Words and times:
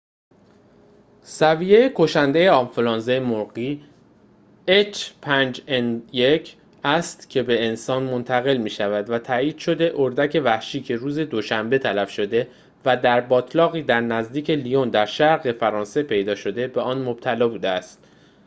h5n1 0.31 0.35
سویه 1.25 1.91
کشنده 1.95 2.51
آنفلوانزای 2.51 3.19
مرغی 3.19 3.83
است 6.91 7.29
که 7.29 7.43
به 7.43 7.65
انسان 7.67 8.03
منتقل 8.03 8.57
می‌شود، 8.57 9.09
و 9.09 9.19
تایید 9.19 9.57
شده 9.57 9.93
اردک 9.95 10.41
وحشی 10.43 10.81
که 10.81 10.95
روز 10.95 11.19
دوشنبه 11.19 11.79
تلف 11.79 12.09
شده 12.09 12.47
و 12.85 12.97
در 12.97 13.21
باتلاقی 13.21 13.83
در 13.83 14.01
نزدیکی 14.01 14.55
لیون 14.55 14.89
در 14.89 15.05
شرق 15.05 15.51
فرانسه 15.51 16.03
پیدا 16.03 16.35
شده، 16.35 16.67
به 16.67 16.81
آن 16.81 17.01
مبتلا 17.01 17.47
بوده 17.47 17.69
است 17.69 18.03